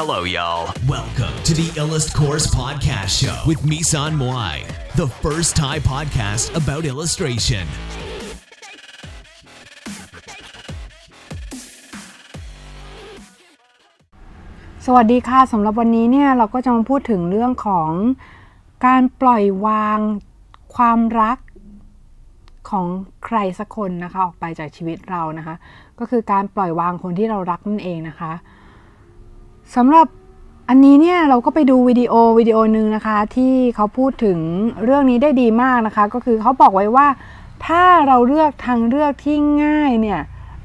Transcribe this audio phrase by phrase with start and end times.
[0.00, 0.74] Hello, y'all.
[0.88, 6.82] Welcome to the Illust Course Podcast Show with Misan Moai, the first Thai podcast about
[6.92, 7.64] illustration.
[14.86, 17.90] สวัสดีค่ะสำหรับวันนี้เนี่ยเราก็จะมาพูดถึงเรื่องของ
[18.86, 19.98] การปล่อยวาง
[20.76, 21.38] ความรัก
[22.70, 22.86] ของ
[23.24, 25.54] ใครสักคนนะคะ ออกไปจากชีวิตเรานะคะ
[25.98, 28.34] ก็คือการปล่อยวางคนที่เรารักนั่นเองนะคะ
[29.74, 30.06] สำหรับ
[30.68, 34.38] อันนี้เนี่ยเราก็ไปดูวิดีโอวิดีโอหนึ่งนะคะ ที่เขาพูดถึง
[34.84, 37.08] เรื่องนี้ได้ดีมากนะคะ ก็คือเขาบอกไว้ว่า
[37.66, 40.20] ถ้าเราเลือกทางเลือกที่ง่ายเนี่ย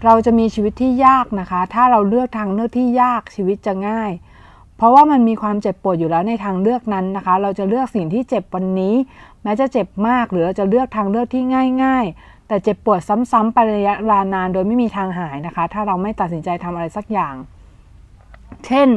[0.05, 4.11] เราจะมีชีวิตที่ยากนะคะ ถ้าเราเลือกทางเลือกที่ยากชีวิตจะง่าย
[4.77, 8.95] เพราะว่ามันมีความเจ็บปวดอยู่แล้วในทางเลือกนั้นนะคะ เราจะเลือกสิ่งที่เจ็บวันนี้
[9.43, 11.43] แม้จะเจ็บมากหรือเราจะเลือกทางเลือกที่
[11.83, 12.99] ง่าย ๆ แต่เจ็บปวด
[13.31, 17.35] ซ้ำๆไประยะเวลานานโดยไม่มีทางหายนะคะ ถ้าเราไม่ตัดสินใจทำอะไรสักอย่าง
[18.67, 18.87] เช่น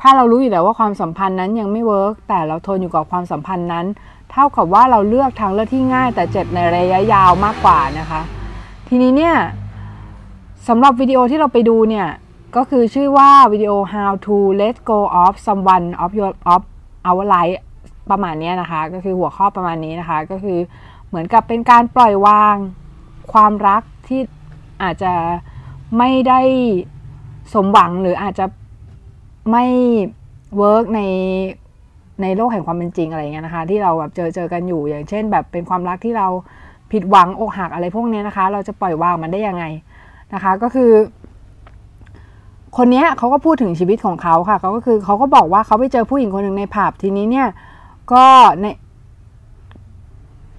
[0.00, 3.86] ถ้าเรารู้อยู่แล้วว่าความสัมพันธ์นั้นยังไม่เวิร์กแต่เราทนอยู่กับความสัมพันธ์นั้น
[4.30, 8.20] เท่ากับว่าเราเลือกทางเลือกที่ง่าย แต่เจ็บในระยะยาวมากกว่านะคะ
[8.88, 9.34] ทีนี้เนี่ย
[10.68, 12.08] สำหรับวิดีโอที่เราไปดูเนี่ย
[12.56, 16.62] ก็คือชื่อว่าวิดีโอ how to let go of someone of your of
[17.08, 17.58] our life
[18.10, 20.58] ประมาณนี้นะคะ ก็คือหัวข้อประมาณนี้นะคะ ก็คือ
[21.08, 22.56] เหมือนกับเป็นการปล่อยวาง
[23.32, 24.20] ความรักที่
[24.82, 25.12] อาจจะ
[25.98, 26.40] ไม่ได้
[27.52, 28.46] สมหวังหรืออาจจะ
[29.50, 29.64] ไม่
[30.56, 31.00] เวิร์กใน
[32.22, 36.28] ในโลกแห่งความเป็นจริงอะไรเงี้ยนะคะ ที่เราแบบเจอเจอกันอยู่อย่างเช่น แบบเป็นความรักที่เรา
[36.92, 39.64] ผิดหวังอกหักอะไรพวกนี้นะคะ เราจะปล่อยวางมันได้ยังไง
[40.34, 40.90] นะคะ ก็คือ
[42.76, 47.48] คนนี้เขาก็พูดถึงชีวิตของเขาค่ะเขาก็คือเขาก็บอกว่าเขาไปเจอผู้หญิงคนหนึ่งในผับทีนี้เนี่ย
[48.12, 48.24] ก็
[48.60, 48.66] ใน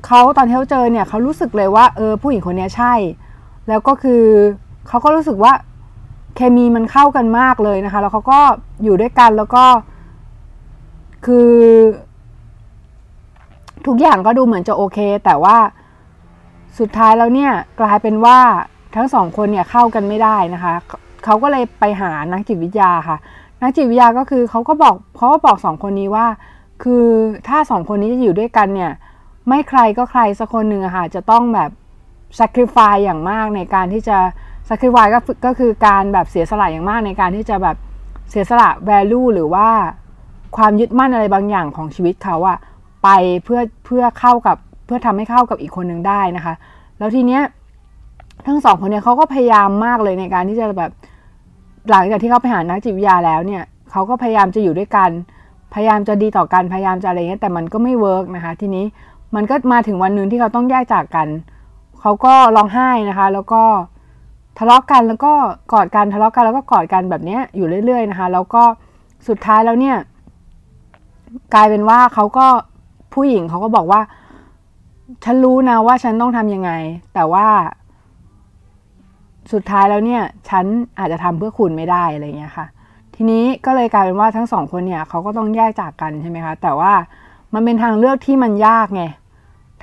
[0.05, 2.93] เขาตอนที่เขาเจอเนี่ยเขารู้สึกเลยว่าเออผู้หญิงคนนี้ใช่
[3.67, 4.23] แล้วก็คือ
[4.87, 5.53] เขาก็รู้สึกว่า
[6.35, 8.39] เคมีมันเข้ากันมากเลยนะคะ แล้วเขาก็
[8.83, 9.65] อยู่ด้วยกันแล้วก็
[11.25, 11.51] คือ
[13.85, 15.57] ทุกอย่างก็ดูเหมือนจะโอเค แต่ว่า
[16.79, 18.37] สุดท้ายแล้วเนี่ยกลายเป็นว่า
[18.95, 20.73] ทั้งสองคนเนี่ยเข้ากันไม่ได้นะคะ
[21.23, 23.17] เขาก็เลยไปหานักจิตวิทยาค่ะ
[23.61, 26.27] นักจิตวิทยาก็คือเขาก็บอกเขาก็บอกสองคนนี้ว่า
[26.83, 27.05] คือ
[27.47, 28.91] ถ้าสองคนนี้จะอยู่ด้วยกันเนี่ย
[29.47, 31.69] ไม่ใครก็ใครสักคนหนึ่งอะค่ะจะต้องแบบ
[32.39, 34.17] sacrifice อย่างมากในการที่จะ
[34.67, 37.75] sacrifice ก็ก็คือการแบบเสียสละอย่างมากในการที่จะแบบ
[38.29, 39.67] เสียสละ value หรือว่า
[40.57, 42.57] ความยึดมั่นอะไรบางอย่างของชีวิตเขาอะ
[43.03, 43.09] ไป
[43.43, 46.53] เพื่อเพื่อเข้ากับเพื่อทำให้เข้ากับอีกคนหนึ่งได้นะคะ
[46.99, 47.41] แล้วทีเนี้ย
[48.47, 50.91] ทั้งสองคนเนี่ยเขาก็พยายามมากเลยในการที่จะแบบ
[51.89, 55.09] หลังจากที่เขาไปหานักจิตวิทยาแล้วเนี่ยเขาก็พยายามจะอยู่ด้วยกัน
[55.73, 58.85] พยายามจะดีต่อกันพยายามจะอะไรเงี้ยแต่มันก็ไม่เวิร์กนะคะ ทีนี้
[59.35, 61.27] มันก็มาถึงวันหนึ่งที่เขาต้องแยกจากกัน
[62.01, 63.63] เขาก็ร้องไห้นะคะ แล้วก็
[64.57, 65.33] ทะเลาะกกันแล้วก็
[65.73, 68.63] กอดกันทะเลาะกันแล้วก็กอดกันแบบนี้อยู่เรื่อย ๆ นะคะ แล้วก็
[69.27, 69.97] สุดท้ายแล้วเนี่ย
[71.53, 72.47] กลายเป็นว่าเขาก็
[73.13, 74.01] ผู้หญิงเขาก็บอกว่า
[75.23, 76.71] ฉันรู้นะว่าฉันต้องทำยังไง
[77.13, 77.47] แต่ว่า
[79.53, 80.65] สุดท้ายแล้วเนี่ย ฉัน
[80.99, 82.65] อาจจะทำเพื่อคุณไม่ได้อะไรเงี้ยค่ะ
[83.15, 86.93] ทีนี้ก็เลยกลายเป็นว่าทั้งสองคนเนี่ยเขาก็ต้องแยกจากกันใช่ไหมคะ แต่ว่า
[87.53, 89.03] มันเป็นทางเลือกที่มันยากไง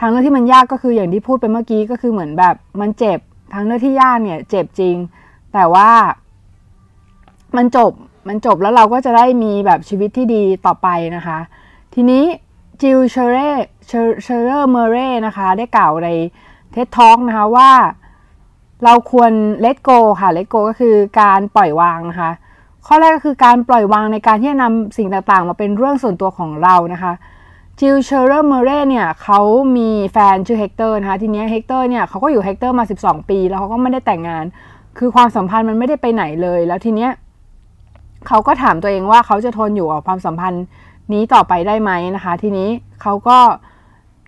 [0.01, 3.19] ทางเลือกที่มันยากก็คืออย่างที่พูดไปเมื่อกี้ก็คือเหมือนแบบมันเจ็บ
[3.53, 4.97] ทางเลือกที่ยากเนี่ย เจ็บจริง
[5.53, 5.91] แต่ว่า
[7.57, 7.93] มันจบ
[8.29, 11.39] มันจบแล้วเราก็จะได้มีแบบชีวิตที่ดีต่อไปนะคะ
[11.95, 12.25] ทีนี้
[12.81, 16.09] Jill Sherer Sherer Murray นะคะ ได้กล่าวใน
[16.73, 17.71] TED Talk นะคะว่า
[18.85, 19.33] เราควร
[19.65, 22.31] let go ค่ะ let go ก็คือการปล่อยวางนะคะ
[22.87, 27.13] ข้อแรกก็คือการปล่อยวางในการที่จะนำสิ่งต่างๆ มาเป็นเรื่องส่วนตัวของเรานะคะ
[27.83, 29.41] Jill Sherer Murray เนี่ยเขา
[29.77, 34.45] มีแฟนชื่อเฮกเตอร์นะคะทีนี้เฮกเตอร์เนี่ยเขาก็อยู่เฮกเตอร์มา 12 ปี แล้วเขาก็ไม่ได้แต่งงาน
[34.99, 37.11] คือความสัมพันธ์มันไม่ได้ไปไหนเลย แล้วทีเนี้ย
[38.27, 40.65] เขาก็ถามตัวเองว่าเขาจะทนอยู่กับความสัมพันธ์
[41.13, 42.69] นี้ต่อไปได้ไหมนะคะ ทีนี้
[43.03, 43.39] เขาก็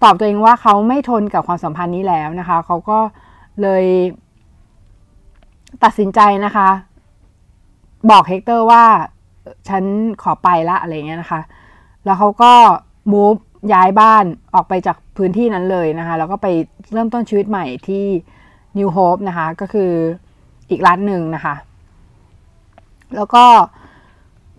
[0.05, 2.99] ตอบตัวเองว่าเขาไม่ทนกับความสัมพันธ์นี้แล้วนะคะเขาก็
[3.63, 3.85] เลย
[5.85, 6.69] ตัดสินใจนะคะ
[8.11, 8.85] บอกเฮกเตอร์ว่า
[9.69, 9.85] ฉัน
[10.23, 11.41] ขอไปละอะไรเงี้ยนะคะ
[12.05, 12.53] แล้วเขาก็
[13.11, 13.35] move
[13.73, 16.47] ย้ายบ้านออกไปจากพื้นที่นั้นเลยนะคะแล้วก็ไป
[16.93, 18.05] เริ่มต้นชีวิตใหม่ที่
[18.79, 19.91] New Hope นะคะ ก็คือ
[20.71, 21.55] อีกร้านหนึ่งนะคะ
[23.17, 23.45] แล้วก็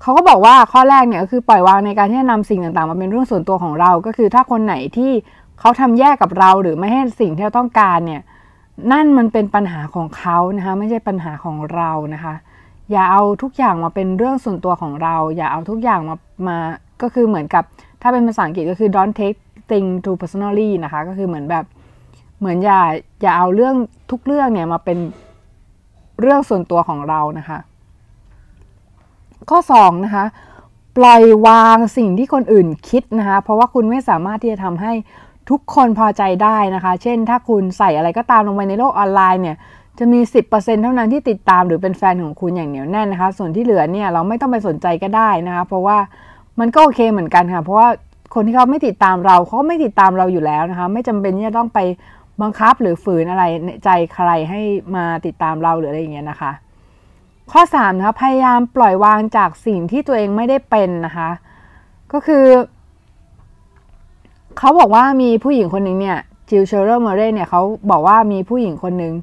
[0.01, 5.11] เขาก็บอกว่าข้อแรกเนี่ยก็คือปล่อยวางในการที่จะนำสิ่งต่างๆ มาเป็นเรื่องส่วนตัวของเรา ก็คือถ้าคนไหนที่
[5.59, 8.21] เขาทำแยกกับเราหรือไม่ให้สิ่งที่เราต้องการเนี่ย
[8.91, 12.33] นั่นมันเป็นปัญหาของเขานะคะไม่ใช่ปัญหาของเรานะคะ
[12.91, 16.17] อย่าเอาทุกอย่างมาเป็นเรื่องส่วนตัวของเรา อย่าเอาทุกอย่างมา
[16.47, 16.57] มา
[17.03, 17.63] ก็คือเหมือนกับ
[18.01, 19.39] ถ้าเป็นภาษาอังกฤษก็คือ don't take
[19.69, 21.65] thing too personally นะคะ ก็คือเหมือนแบบ
[22.39, 22.81] เหมือนอย่า
[23.21, 23.75] อย่าเอาเรื่อง
[24.11, 24.97] ทุกเรื่องเนี่ยมาเป็น
[26.21, 27.59] เรื่องส่วนตัวของเรานะคะ
[29.49, 30.25] ข้อ2นะคะ
[30.97, 34.93] ปล่อยวางสิ่งที่คนอื่นคิดนะคะ เพราะว่าคุณไม่สามารถที่จะทำให้
[35.49, 39.57] ทุกคนพอใจได้นะคะ เช่น ถ้าคุณใส่อะไรก็ตามลงไปในโลกออนไลน์เนี่ย
[39.99, 40.19] จะมี
[40.51, 45.97] 10%เท่านั้นที่ติดตามหรือเป็นแฟนของคุณอย่างเหนียวแน่นนะคะ ส่วนที่เหลือเนี่ยเราไม่ต้องไปสนใจก็ได้นะคะ เพราะว่า
[46.59, 47.89] มันก็โอเคเหมือนกันค่ะ เพราะว่า
[48.33, 51.79] คนที่เขาไม่ติดตามเราเขาไม่ติดตามเราอยู่แล้วนะคะ ไม่จำเป็นที่จะต้องไป
[52.41, 53.43] บังคับหรือฝืนอะไร
[53.83, 54.61] ใจใครให้
[54.95, 56.51] มาติดตามเราหรืออะไรอย่างเงี้ยนะคะ
[57.51, 61.29] ข้อ3นะคะพยายามปล่อยวางจากสิ่งที่ตัวเองไม่ได้เป็นนะคะ
[62.11, 62.45] ก็คือ
[64.57, 66.17] เขาบอกว่ามีผู้หญิงคนหนึ่งเนี่ย
[66.49, 67.61] Jill Sherer Murray เนี่ยเขา
[67.91, 69.13] บอกว่ามีผู้หญิงคนหนึ่ง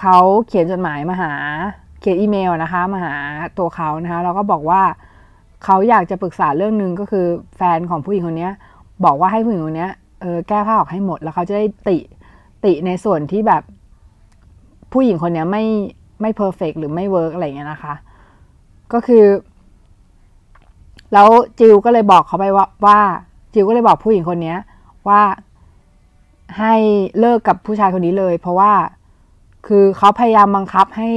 [0.00, 1.32] เขาเขียนจดหมายมาหา
[2.00, 3.14] เขียนอีเมลนะคะมาหา
[3.58, 4.82] ตัวเขานะคะแล้วก็บอกว่า
[5.64, 7.26] เขาอยากจะปรึกษาเรื่องหนึ่งก็คือ
[7.56, 8.48] แฟนของผู้หญิงคนนี้
[9.04, 9.88] บอกว่าให้ผู้หญิงคนนี้
[10.20, 11.98] เออแก้ผ้าออกให้หมดแล้วเขาจะได้ติ
[12.64, 13.62] ติในส่วนที่แบบ
[14.92, 15.64] ผู้หญิงคนนี้ไม่
[16.20, 17.94] ไม่ perfect หรือไม่ work อะไรเงี้ยนะคะ
[18.92, 19.24] ก็คือ
[21.12, 21.28] แล้ว
[21.58, 22.98] จิวก็เลยบอกเขาไปว่าว่า
[23.54, 24.54] จิวก็เลยบอกผู้หญิงคนนี้
[25.08, 25.22] ว่า
[26.58, 26.74] ให้
[27.18, 28.72] เลิกกับผู้ชายคนนี้เลย เพราะว่า
[29.66, 31.10] คือเขาพยายามบังคับให้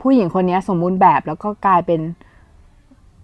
[0.00, 2.00] ผู้หญิงคนนี้สมบูรณ์แบบแล้วก็กลายเป็น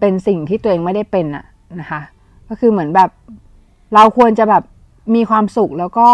[0.00, 1.44] เป็นสิ่งที่ตัวเองไม่ได้เป็นอะ
[1.81, 2.00] นะคะ
[2.48, 3.10] ก็คือเหมือนแบบ
[3.94, 4.62] เราควรจะแบบ
[5.14, 6.08] มีความสุขแล้วก็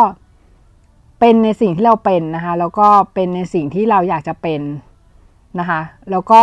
[1.20, 4.60] เป็นในสิ่งที่เราเป็นนะคะ แล้วก็เป็นในสิ่งที่เราอยากจะเป็น
[5.58, 5.80] นะคะ
[6.10, 6.40] แล้วก็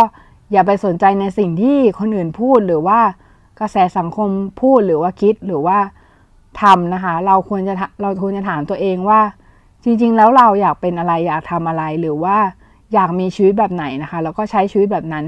[0.52, 3.00] อย่าไปสนใจในสิ่งที่คนอื่นพูดหรือว่า
[3.60, 4.28] กระแสสังคม
[4.60, 5.78] พูดหรือว่าคิดหรือว่า
[6.62, 9.20] ทำนะคะ เราควรจะเราควรจะถามตัวเองว่า
[9.84, 12.36] จริง ๆ แล้วเราอยากเป็นอะไรอยากทำอะไรหรือว่า
[12.94, 15.24] อยากมีชีวิตแบบไหนนะคะ แล้วก็ใช้ชีวิตแบบนั้น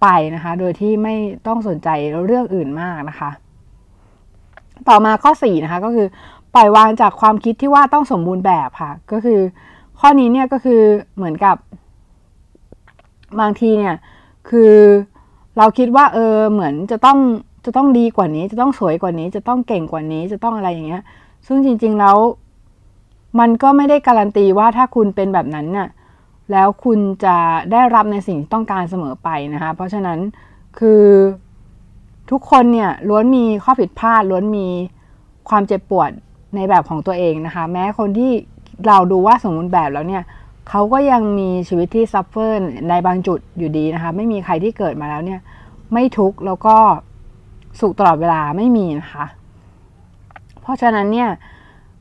[0.00, 1.14] ไปนะคะ โดยที่ไม่
[1.46, 1.88] ต้องสนใจ
[2.26, 3.30] เรื่องอื่นมากนะคะ
[4.88, 6.06] ต่อมาข้อ4นะคะก็คือ
[6.54, 9.40] ปล่อยวางจากความคิดที่ว่าต้องสมบูรณ์แบบค่ะ ก็คือ
[10.00, 10.80] ข้อนี้เนี่ยก็คือ
[11.16, 11.56] เหมือนกับ
[13.40, 13.94] บางทีเนี่ย
[14.50, 14.74] คือ
[15.58, 17.18] เราคิดว่าเออเหมือนจะต้อง
[17.64, 21.02] จะต้องดีกว่านี้ จะต้องสวยกว่านี้ จะต้องเก่งกว่านี้ จะต้องอะไรอย่างเงี้ย
[21.46, 22.16] ซึ่งจริง ๆแล้ว
[23.38, 25.88] มันก็ไม่ได้การันตีว่าถ้าคุณเป็นแบบนั้นน่ะ
[26.52, 27.36] แล้วคุณจะ
[27.72, 30.18] ได้รับในสิ่งที่ต้องการเสมอไปนะคะ เพราะฉะนั้น
[30.78, 31.02] คือ
[32.30, 34.66] ทุกคนเนี่ยล้วนมีข้อผิดพลาดล้วนมี
[35.48, 36.10] ความเจ็บปวด
[36.54, 38.32] ในแบบของตัวเองนะคะ แม้คนที่
[38.86, 40.22] เราดูว่าสมบูรณ์แบบแล้วเนี่ย
[40.68, 42.58] เขาก็ยังมีชีวิตที่ซัฟเฟอร์
[42.88, 45.40] ในบางจุดอยู่ดีนะคะ ไม่มีใครที่เกิดมาแล้วเนี่ย
[45.92, 46.76] ไม่ทุกข์แล้วก็
[47.80, 49.24] สุขตลอดเวลาไม่มีนะคะ
[50.60, 51.30] เพราะฉะนั้นเนี่ย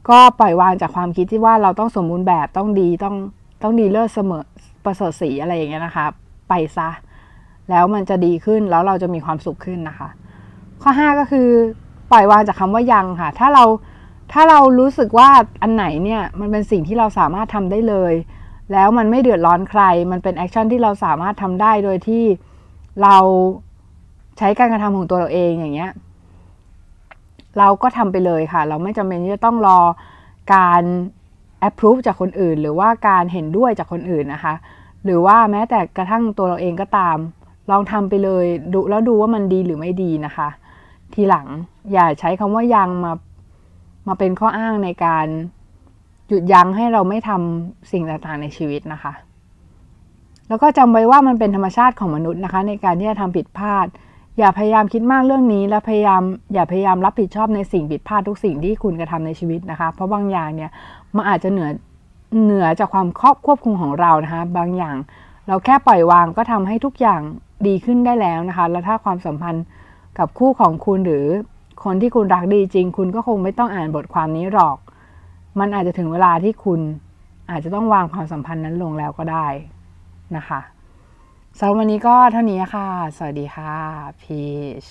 [0.09, 3.15] ก็ปล่อยวางจากความคิดที่ว่าเราต้องสมบูรณ์แบบต้องดีต้อง
[3.63, 4.43] ต้องดีเลิศเสมอ
[4.85, 6.05] ประเสริฐสีอะไรอย่างเงี้ยนะคะ
[6.49, 6.89] ไปซะ
[7.69, 10.09] แล้วมันจะดีขึ้นแล้วเราจะมีความสุขขึ้นนะคะ
[10.81, 11.47] ข้อ 5 ก็คือ
[12.11, 13.63] ปล่อยวางจากคำว่ายังค่ะ ถ้าเรา
[14.31, 15.29] ถ้าเรารู้สึกว่า
[15.61, 18.13] อันไหนเนี่ยมันเป็นสิ่งที่เราสามารถทำได้เลย
[18.71, 19.81] แล้วมันไม่เดือดร้อนใคร
[20.11, 22.23] มันเป็น action ที่เราสามารถทำได้โดยที่
[23.03, 23.17] เรา
[24.37, 25.91] ใช้การกระทำของตัวเราเองอย่างเงี้ย
[27.59, 29.79] เราก็ทำไปเลยค่ะ เราไม่จำเป็นที่จะต้องรอ
[30.53, 30.83] การ
[31.67, 34.53] approve จากคนอื่น หรือว่าการเห็นด้วยจากคนอื่นนะคะ
[35.03, 37.17] หรือว่าแม้แต่กระทั่งตัวเราเองก็ตาม
[37.71, 40.49] ลองทำไปเลยดูแล้วดูว่ามันดีหรือไม่ดีนะคะ
[41.13, 41.47] ทีหลัง
[41.93, 43.13] อย่าใช้คำว่ายังมา
[44.07, 45.27] มาเป็นข้ออ้างในการ
[46.27, 49.13] หยุดยั้งให้เราไม่ทำสิ่งต่างๆในชีวิตนะคะ
[50.47, 53.87] แล้วก็จำไว้ว่ามันเป็นธรรมชาติของมนุษย์นะคะ ในการที่จะทำผิดพลาด
[54.39, 56.21] อย่าพยายามคิดมากเรื่องนี้ และพยายาม
[56.53, 60.71] อย่าพยายามรับผิดชอบในสิ่งผิดพลาดทุกสิ่งที่คุณกระทำในชีวิตนะคะ เพราะบางอย่างเนี่ย
[61.15, 61.69] มันอาจจะเหนือ
[62.43, 64.95] เหนือจากความครอบควบคุมของเรานะคะ บางอย่าง
[65.47, 67.21] เราแค่ปล่อยวางก็ทำให้ทุกอย่าง
[67.67, 69.65] ดีขึ้นได้แล้วนะคะ แล้วถ้าความสัมพันธ์
[70.17, 71.25] กับคู่ของคุณหรือ
[71.83, 74.77] คนที่คุณรักดีจริง คุณก็คงไม่ต้องอ่านบทความนี้หรอก
[75.59, 76.79] มันอาจจะถึงเวลาที่คุณ
[77.49, 79.47] อาจจะต้องวางความสัมพันธ์นั้นลงแล้วก็ได้
[80.37, 80.59] นะคะ
[81.59, 83.75] สำหรับวันนี้ก็เท่านี้ค่ะ สวัสดีค่ะ
[84.21, 84.41] พี
[84.83, 84.85] ช